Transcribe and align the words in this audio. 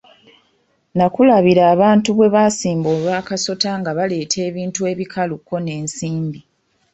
Nakulabira 0.97 1.63
abantu 1.73 2.09
bwe 2.17 2.27
basimba 2.35 2.87
olwa 2.95 3.17
kasota 3.27 3.71
nga 3.79 3.91
baleeta 3.97 4.37
ebintu 4.49 4.79
ebikalu 4.91 5.35
kko 5.39 5.55
n'ensimbi. 5.61 6.39